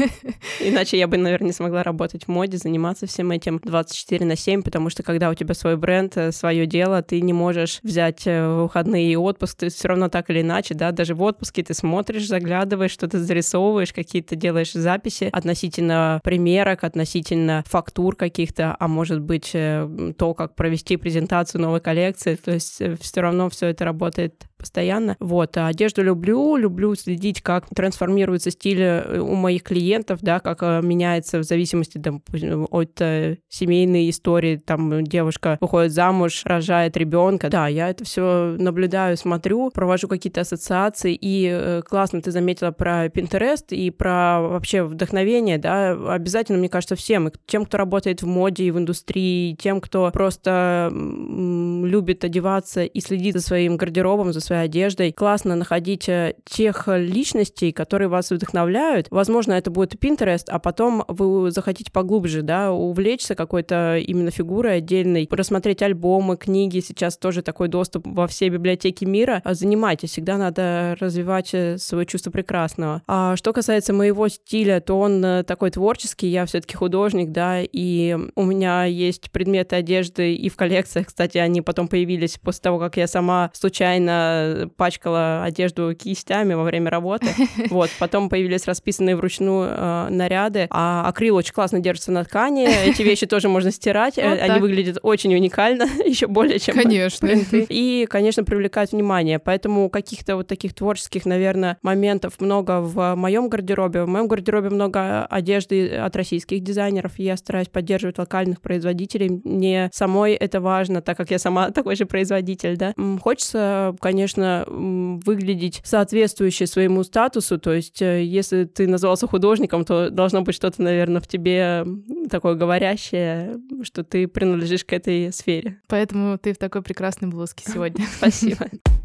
Иначе 0.62 0.98
я 0.98 1.08
бы, 1.08 1.18
наверное, 1.18 1.48
не 1.48 1.54
смогла 1.54 1.84
работать 1.84 2.25
в 2.25 2.28
моде, 2.28 2.58
заниматься 2.58 3.08
всем 3.08 3.32
этим 3.32 3.60
24 3.63 4.25
на 4.25 4.36
7, 4.36 4.62
потому 4.62 4.90
что 4.90 5.02
когда 5.04 5.30
у 5.30 5.34
тебя 5.34 5.56
свой 5.56 5.75
бренд, 5.75 6.16
э, 6.16 6.32
свое 6.32 6.68
дело, 6.68 7.02
ты 7.02 7.20
не 7.20 7.34
можешь 7.34 7.80
взять 7.84 8.28
э, 8.28 8.48
выходные 8.48 9.12
и 9.12 9.16
отпуск, 9.16 9.58
ты 9.58 9.70
все 9.70 9.88
равно 9.88 10.08
так 10.08 10.30
или 10.30 10.42
иначе, 10.42 10.74
да, 10.75 10.92
даже 10.92 11.16
в 11.16 11.22
отпуске 11.24 11.63
ты 11.63 11.74
смотришь, 11.74 12.28
заглядываешь, 12.28 12.92
что-то 12.92 13.20
зарисовываешь, 13.20 13.92
какие-то 13.92 14.36
делаешь 14.36 14.72
записи 14.74 15.30
относительно 15.32 16.22
примерок, 16.24 16.84
относительно 16.84 17.23
фактур 17.65 18.15
каких-то, 18.15 18.75
а 18.80 18.88
может 18.88 19.22
быть 19.22 19.51
э, 19.53 20.13
то, 20.18 20.34
как 20.34 20.56
провести 20.56 20.98
презентацию 20.98 21.62
новой 21.62 21.82
коллекции, 21.82 22.36
то 22.36 22.51
есть 22.51 22.82
все 23.00 23.22
равно 23.22 23.50
все 23.50 23.68
это 23.68 23.86
работает 23.86 24.46
постоянно. 24.63 25.17
Вот, 25.20 25.58
а 25.58 25.67
одежду 25.67 26.01
люблю, 26.01 26.55
люблю 26.55 26.96
следить, 26.96 27.41
как 27.41 27.67
трансформируется 27.67 28.50
стиль 28.50 28.82
э, 28.82 29.20
у 29.20 29.36
моих 29.36 29.63
клиентов, 29.63 30.20
да, 30.22 30.39
как 30.39 30.63
э, 30.63 30.79
меняется 30.82 31.39
в 31.39 31.43
зависимости 31.43 31.98
там, 31.98 32.24
от 32.72 33.01
э, 33.01 33.38
семейной 33.50 34.10
истории, 34.10 34.55
там 34.55 35.03
девушка 35.03 35.58
выходит 35.60 35.91
замуж, 35.91 36.43
рожает 36.46 36.96
ребенка. 36.96 37.50
Да, 37.50 37.67
я 37.67 37.89
это 37.89 38.05
все 38.05 38.55
наблюдаю, 38.58 39.17
смотрю, 39.17 39.70
провожу 39.70 40.08
какие-то 40.08 40.41
ассоциации, 40.41 41.17
и 41.20 41.82
классно 41.86 42.22
ты 42.22 42.32
заметила 42.32 42.72
про 42.72 43.08
Pinterest 43.08 43.72
и 43.72 43.91
про 43.91 44.39
вообще 44.41 44.84
вдохновение, 44.84 45.58
да, 45.58 45.91
обязательно, 46.13 46.58
мне 46.58 46.70
кажется, 46.70 46.96
всем, 46.96 47.32
тем, 47.46 47.65
кто 47.65 47.77
работает 47.77 48.22
в 48.22 48.27
моде 48.27 48.63
и 48.63 48.72
в 48.72 48.77
индустрии, 48.77 49.55
тем, 49.55 49.82
кто 49.82 50.10
просто 50.12 50.89
любит 50.93 52.24
одеваться 52.24 52.84
и 52.84 53.00
следит 53.01 53.36
за 53.36 53.41
своим 53.41 53.75
гардеробом, 53.75 54.32
за 54.32 54.39
своим 54.39 54.52
своей 54.53 54.65
одеждой. 54.65 55.12
Классно 55.12 55.55
находить 55.55 56.07
э, 56.07 56.36
тех 56.45 56.88
личностей, 56.88 57.72
которые 57.72 58.07
вас 58.07 58.31
вдохновляют. 58.31 59.07
Возможно, 59.10 59.53
это 59.53 59.72
будет 59.72 59.95
Pinterest, 59.95 60.45
а 60.48 60.60
потом 60.60 61.03
вы 61.07 61.51
захотите 61.51 61.91
поглубже, 61.91 62.41
да, 62.41 62.72
увлечься 62.72 63.36
какой-то 63.36 63.98
именно 63.98 64.31
фигурой 64.31 64.77
отдельной, 64.77 65.27
просмотреть 65.27 65.81
альбомы, 65.81 66.38
книги. 66.38 66.79
Сейчас 66.79 67.17
тоже 67.17 67.41
такой 67.41 67.67
доступ 67.67 68.05
во 68.05 68.27
все 68.27 68.50
библиотеки 68.50 69.05
мира. 69.05 69.41
А 69.43 69.53
занимайтесь, 69.53 70.12
всегда 70.12 70.38
надо 70.38 70.95
развивать 71.00 71.53
э, 71.53 71.77
свое 71.77 72.05
чувство 72.05 72.31
прекрасного. 72.31 73.01
А 73.07 73.36
что 73.36 73.53
касается 73.53 73.93
моего 73.93 74.27
стиля, 74.27 74.79
то 74.79 75.00
он 75.00 75.24
э, 75.25 75.43
такой 75.43 75.72
творческий, 75.72 76.27
я 76.27 76.45
все-таки 76.45 76.75
художник, 76.75 77.31
да, 77.31 77.62
и 77.62 78.17
у 78.36 78.43
меня 78.43 78.86
есть 78.86 79.31
предметы 79.31 79.77
одежды 79.77 80.36
и 80.36 80.50
в 80.50 80.55
коллекциях, 80.55 81.07
кстати, 81.07 81.38
они 81.38 81.62
потом 81.62 81.88
появились 81.88 82.38
после 82.38 82.62
того, 82.62 82.79
как 82.79 82.98
я 82.98 83.07
сама 83.07 83.50
случайно 83.53 84.43
пачкала 84.78 85.44
одежду 85.44 85.94
кистями 85.96 86.54
во 86.54 86.64
время 86.64 86.90
работы. 86.90 87.28
Вот, 87.70 87.90
потом 88.00 88.30
появились 88.30 88.68
расписанные 88.68 89.16
вручную 89.16 89.70
э, 89.70 90.08
наряды, 90.10 90.68
а 90.70 91.08
акрил 91.08 91.36
очень 91.36 91.54
классно 91.54 91.80
держится 91.80 92.12
на 92.12 92.24
ткани, 92.24 92.68
эти 92.68 93.02
вещи 93.04 93.26
тоже 93.26 93.50
можно 93.50 93.72
стирать, 93.72 94.18
вот 94.18 94.40
они 94.40 94.60
выглядят 94.60 94.98
очень 95.02 95.34
уникально, 95.34 95.84
еще 96.06 96.28
более 96.28 96.60
чем 96.60 96.76
Конечно. 96.76 97.28
принты. 97.28 97.66
И, 97.70 98.08
конечно, 98.10 98.44
привлекают 98.44 98.92
внимание, 98.92 99.40
поэтому 99.40 99.90
каких-то 99.90 100.36
вот 100.36 100.48
таких 100.48 100.74
творческих, 100.74 101.26
наверное, 101.26 101.78
моментов 101.82 102.40
много 102.40 102.82
в 102.82 103.16
моем 103.16 103.50
гардеробе. 103.50 104.04
В 104.04 104.08
моем 104.08 104.28
гардеробе 104.28 104.70
много 104.70 105.26
одежды 105.26 105.96
от 105.96 106.16
российских 106.16 106.62
дизайнеров, 106.62 107.14
я 107.18 107.38
стараюсь 107.38 107.70
поддерживать 107.70 108.18
локальных 108.18 108.62
производителей. 108.62 109.42
Мне 109.44 109.90
самой 109.94 110.34
это 110.34 110.62
важно, 110.62 111.02
так 111.02 111.18
как 111.18 111.32
я 111.32 111.40
сама 111.40 111.72
такой 111.72 111.96
же 111.96 112.06
производитель, 112.06 112.78
да. 112.78 112.94
Хочется, 113.22 113.96
конечно, 114.00 114.23
конечно, 114.24 114.65
выглядеть 114.68 115.82
соответствующе 115.84 116.65
своему 116.65 117.03
статусу. 117.03 117.60
То 117.60 117.74
есть, 117.74 118.01
э, 118.01 118.24
если 118.24 118.63
ты 118.63 118.88
назывался 118.88 119.27
художником, 119.27 119.84
то 119.84 120.10
должно 120.10 120.42
быть 120.42 120.56
что-то, 120.56 120.82
наверное, 120.82 121.22
в 121.22 121.27
тебе 121.27 121.86
такое 122.30 122.56
говорящее, 122.56 123.60
что 123.84 124.03
ты 124.03 124.27
принадлежишь 124.27 124.86
к 124.86 124.94
этой 124.94 125.34
сфере. 125.34 125.82
Поэтому 125.88 126.38
ты 126.38 126.53
в 126.53 126.58
такой 126.58 126.82
прекрасной 126.82 127.27
блузке 127.27 127.63
сегодня. 127.70 128.06
Спасибо. 128.18 128.68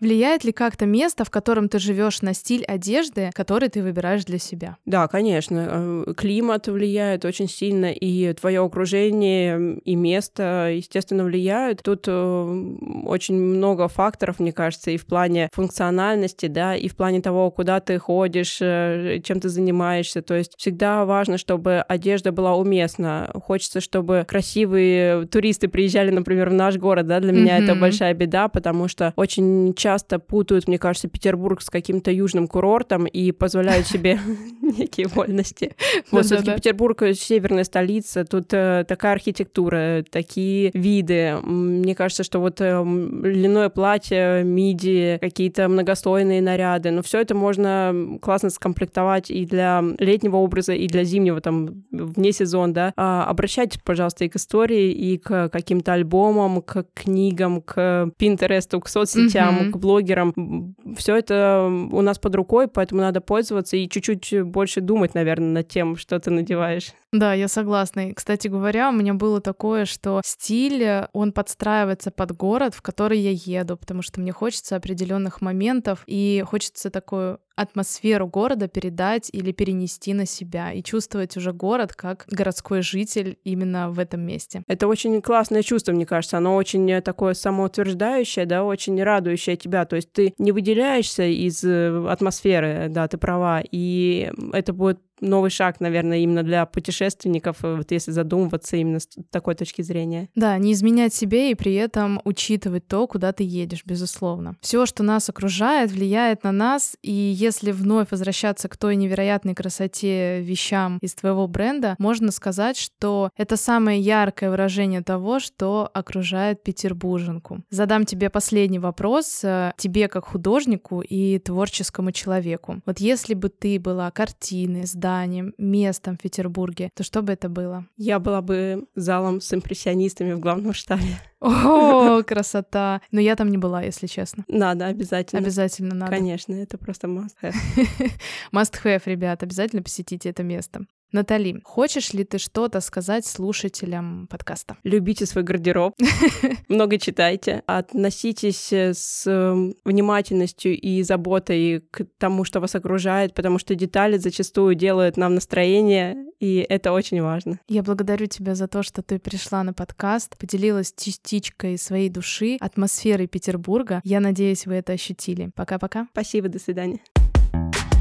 Влияет 0.00 0.44
ли 0.44 0.52
как-то 0.52 0.86
место, 0.86 1.24
в 1.24 1.30
котором 1.30 1.68
ты 1.68 1.78
живешь, 1.78 2.22
на 2.22 2.32
стиль 2.32 2.64
одежды, 2.64 3.30
который 3.34 3.68
ты 3.68 3.82
выбираешь 3.82 4.24
для 4.24 4.38
себя? 4.38 4.76
Да, 4.86 5.06
конечно. 5.08 5.68
Э, 5.70 6.14
климат 6.16 6.68
влияет 6.68 7.26
очень 7.26 7.48
сильно, 7.48 7.92
и 7.92 8.32
твое 8.32 8.60
окружение 8.64 9.78
и 9.84 9.96
место, 9.96 10.70
естественно, 10.74 11.24
влияют. 11.24 11.82
Тут 11.82 12.04
э, 12.06 12.74
очень 13.04 13.34
много 13.36 13.88
факторов, 13.88 14.40
мне 14.40 14.52
кажется, 14.54 14.90
и 14.90 14.96
в 14.96 15.04
плане 15.04 15.50
функциональности, 15.52 16.46
да, 16.46 16.74
и 16.74 16.88
в 16.88 16.96
плане 16.96 17.20
того, 17.20 17.50
куда 17.50 17.80
ты 17.80 17.98
ходишь, 17.98 18.58
э, 18.62 19.20
чем 19.22 19.38
ты 19.40 19.50
занимаешься. 19.50 20.22
То 20.22 20.34
есть 20.34 20.54
всегда 20.56 21.04
важно, 21.04 21.36
чтобы 21.36 21.84
одежда 21.86 22.32
была 22.32 22.56
уместна. 22.56 23.30
Хочется, 23.34 23.82
чтобы 23.82 24.24
красивые 24.26 25.26
туристы 25.26 25.68
приезжали, 25.68 26.10
например, 26.10 26.48
в 26.48 26.54
наш 26.54 26.78
город, 26.78 27.06
да, 27.06 27.20
для 27.20 27.32
меня 27.32 27.58
mm-hmm. 27.58 27.64
это 27.64 27.74
большая 27.74 28.14
беда, 28.14 28.48
потому 28.48 28.88
что 28.88 29.12
очень 29.16 29.74
часто 29.74 29.89
часто 29.90 30.20
путают, 30.20 30.68
мне 30.68 30.78
кажется, 30.78 31.08
Петербург 31.08 31.60
с 31.60 31.68
каким-то 31.68 32.12
южным 32.12 32.46
курортом 32.46 33.06
и 33.06 33.32
позволяют 33.32 33.86
себе 33.92 34.20
некие 34.62 35.08
вольности. 35.08 35.74
Вот 36.12 36.26
все-таки 36.26 36.52
Петербург 36.52 37.02
северная 37.14 37.64
столица, 37.64 38.24
тут 38.24 38.52
э, 38.52 38.84
такая 38.86 39.14
архитектура, 39.14 40.04
такие 40.08 40.70
виды. 40.74 41.38
Мне 41.42 41.96
кажется, 41.96 42.22
что 42.22 42.38
вот 42.38 42.60
э, 42.60 42.84
льняное 43.24 43.68
платье, 43.68 44.44
миди, 44.44 45.18
какие-то 45.20 45.68
многослойные 45.68 46.40
наряды, 46.40 46.92
но 46.92 47.02
все 47.02 47.20
это 47.20 47.34
можно 47.34 48.18
классно 48.22 48.50
скомплектовать 48.50 49.28
и 49.28 49.44
для 49.44 49.82
летнего 49.98 50.36
образа, 50.36 50.72
и 50.72 50.86
для 50.86 51.02
зимнего, 51.02 51.40
там, 51.40 51.82
вне 51.90 52.30
сезон, 52.30 52.72
да. 52.72 52.92
А, 52.96 53.24
обращайтесь, 53.24 53.80
пожалуйста, 53.84 54.24
и 54.24 54.28
к 54.28 54.36
истории, 54.36 54.92
и 54.92 55.18
к 55.18 55.48
каким-то 55.48 55.94
альбомам, 55.94 56.62
к 56.62 56.86
книгам, 56.94 57.60
к 57.60 58.10
Пинтересту, 58.16 58.78
к 58.78 58.88
соцсетям, 58.88 59.72
к 59.72 59.79
блогерам. 59.80 60.76
Все 60.96 61.16
это 61.16 61.68
у 61.90 62.00
нас 62.00 62.18
под 62.18 62.34
рукой, 62.34 62.68
поэтому 62.68 63.00
надо 63.00 63.20
пользоваться 63.20 63.76
и 63.76 63.88
чуть-чуть 63.88 64.42
больше 64.42 64.80
думать, 64.80 65.14
наверное, 65.14 65.48
над 65.48 65.68
тем, 65.68 65.96
что 65.96 66.18
ты 66.20 66.30
надеваешь. 66.30 66.92
Да, 67.12 67.34
я 67.34 67.48
согласна. 67.48 68.10
И, 68.10 68.12
кстати 68.12 68.46
говоря, 68.46 68.90
у 68.90 68.92
меня 68.92 69.14
было 69.14 69.40
такое, 69.40 69.84
что 69.84 70.20
стиль, 70.24 71.06
он 71.12 71.32
подстраивается 71.32 72.10
под 72.12 72.36
город, 72.36 72.74
в 72.74 72.82
который 72.82 73.18
я 73.18 73.32
еду, 73.32 73.76
потому 73.76 74.02
что 74.02 74.20
мне 74.20 74.32
хочется 74.32 74.76
определенных 74.76 75.40
моментов 75.40 76.04
и 76.06 76.44
хочется 76.46 76.90
такую 76.90 77.40
атмосферу 77.60 78.26
города 78.26 78.68
передать 78.68 79.30
или 79.32 79.52
перенести 79.52 80.14
на 80.14 80.26
себя 80.26 80.72
и 80.72 80.82
чувствовать 80.82 81.36
уже 81.36 81.52
город 81.52 81.94
как 81.94 82.26
городской 82.30 82.82
житель 82.82 83.38
именно 83.44 83.90
в 83.90 83.98
этом 83.98 84.20
месте. 84.22 84.62
Это 84.66 84.88
очень 84.88 85.20
классное 85.20 85.62
чувство, 85.62 85.92
мне 85.92 86.06
кажется. 86.06 86.38
Оно 86.38 86.54
очень 86.54 87.00
такое 87.02 87.34
самоутверждающее, 87.34 88.46
да, 88.46 88.64
очень 88.64 89.02
радующее 89.02 89.56
тебя. 89.56 89.84
То 89.84 89.96
есть 89.96 90.12
ты 90.12 90.34
не 90.38 90.52
выделяешься 90.52 91.24
из 91.24 91.62
э, 91.64 92.06
атмосферы, 92.08 92.88
да, 92.88 93.06
ты 93.08 93.18
права. 93.18 93.62
И 93.70 94.30
это 94.52 94.72
будет 94.72 95.00
новый 95.20 95.50
шаг, 95.50 95.80
наверное, 95.80 96.18
именно 96.18 96.42
для 96.42 96.66
путешественников, 96.66 97.64
э, 97.64 97.76
вот 97.76 97.90
если 97.90 98.10
задумываться 98.10 98.76
именно 98.76 99.00
с 99.00 99.08
такой 99.30 99.54
точки 99.54 99.82
зрения. 99.82 100.28
Да, 100.34 100.56
не 100.58 100.72
изменять 100.72 101.14
себе 101.14 101.50
и 101.50 101.54
при 101.54 101.74
этом 101.74 102.20
учитывать 102.24 102.86
то, 102.86 103.06
куда 103.06 103.32
ты 103.32 103.44
едешь, 103.44 103.82
безусловно. 103.84 104.56
Все, 104.60 104.86
что 104.86 105.02
нас 105.02 105.28
окружает, 105.28 105.90
влияет 105.90 106.44
на 106.44 106.52
нас, 106.52 106.96
и 107.02 107.12
если 107.12 107.72
вновь 107.72 108.10
возвращаться 108.10 108.68
к 108.68 108.76
той 108.76 108.96
невероятной 108.96 109.54
красоте 109.54 110.40
вещам 110.40 110.98
из 111.02 111.14
твоего 111.14 111.46
бренда, 111.46 111.94
можно 111.98 112.32
сказать, 112.32 112.76
что 112.76 113.30
это 113.36 113.56
самое 113.56 114.00
яркое 114.00 114.50
выражение 114.50 115.02
того, 115.02 115.40
что 115.40 115.90
окружает 115.92 116.62
петербурженку. 116.62 117.62
Задам 117.70 118.04
тебе 118.04 118.30
последний 118.30 118.78
вопрос, 118.78 119.40
э, 119.44 119.72
тебе 119.76 120.08
как 120.08 120.26
художнику 120.26 121.00
и 121.00 121.38
творческому 121.38 122.12
человеку. 122.12 122.80
Вот 122.86 123.00
если 123.00 123.34
бы 123.34 123.48
ты 123.48 123.78
была 123.78 124.10
картиной, 124.10 124.86
зданием, 124.86 125.09
зданием, 125.10 125.54
местом 125.58 126.16
в 126.16 126.20
Петербурге, 126.20 126.90
то 126.94 127.02
что 127.02 127.22
бы 127.22 127.32
это 127.32 127.48
было? 127.48 127.86
Я 127.96 128.18
была 128.18 128.40
бы 128.42 128.86
залом 128.94 129.40
с 129.40 129.52
импрессионистами 129.52 130.32
в 130.32 130.40
главном 130.40 130.72
штабе. 130.72 131.18
О, 131.40 132.22
красота! 132.26 133.00
Но 133.10 133.20
я 133.20 133.36
там 133.36 133.50
не 133.50 133.58
была, 133.58 133.82
если 133.82 134.06
честно. 134.06 134.44
Надо, 134.48 134.86
обязательно. 134.86 135.42
Обязательно 135.42 135.94
надо. 135.94 136.12
Конечно, 136.12 136.54
это 136.54 136.78
просто 136.78 137.08
must 137.08 137.34
have. 137.42 137.54
must 138.52 138.74
have, 138.84 139.02
ребят, 139.06 139.42
обязательно 139.42 139.82
посетите 139.82 140.28
это 140.28 140.42
место. 140.42 140.86
Натали, 141.12 141.60
хочешь 141.64 142.12
ли 142.12 142.24
ты 142.24 142.38
что-то 142.38 142.80
сказать 142.80 143.26
слушателям 143.26 144.28
подкаста? 144.28 144.76
Любите 144.84 145.26
свой 145.26 145.42
гардероб, 145.42 145.94
много 146.68 146.98
читайте, 146.98 147.62
относитесь 147.66 148.72
с 148.72 149.26
эм, 149.26 149.74
внимательностью 149.84 150.78
и 150.78 151.02
заботой 151.02 151.84
к 151.90 152.06
тому, 152.18 152.44
что 152.44 152.60
вас 152.60 152.76
окружает, 152.76 153.34
потому 153.34 153.58
что 153.58 153.74
детали 153.74 154.18
зачастую 154.18 154.76
делают 154.76 155.16
нам 155.16 155.34
настроение, 155.34 156.16
и 156.38 156.64
это 156.68 156.92
очень 156.92 157.20
важно. 157.22 157.58
Я 157.68 157.82
благодарю 157.82 158.26
тебя 158.26 158.54
за 158.54 158.68
то, 158.68 158.84
что 158.84 159.02
ты 159.02 159.18
пришла 159.18 159.64
на 159.64 159.72
подкаст, 159.74 160.38
поделилась 160.38 160.94
частичкой 160.96 161.76
своей 161.76 162.08
души, 162.08 162.56
атмосферой 162.60 163.26
Петербурга. 163.26 164.00
Я 164.04 164.20
надеюсь, 164.20 164.66
вы 164.66 164.74
это 164.74 164.92
ощутили. 164.92 165.50
Пока-пока. 165.56 166.06
Спасибо, 166.12 166.48
до 166.48 166.60
свидания. 166.60 167.00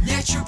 Нечего. 0.04 0.46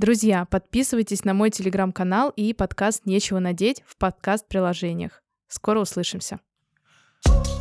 Друзья, 0.00 0.46
подписывайтесь 0.46 1.26
на 1.26 1.34
мой 1.34 1.50
телеграм-канал 1.50 2.32
и 2.34 2.54
подкаст 2.54 3.04
«Нечего 3.04 3.38
надеть» 3.38 3.82
в 3.86 3.98
подкаст-приложениях. 3.98 5.22
Скоро 5.46 5.80
услышимся. 5.80 6.40
thank 7.26 7.46
you 7.48 7.59